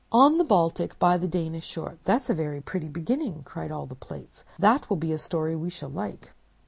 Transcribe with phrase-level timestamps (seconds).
[0.11, 4.43] On the Baltic, by the Danish shore—' "'That's a pretty beginning!' cried all the Plates.
[4.57, 6.31] 'That will be a story we shall like.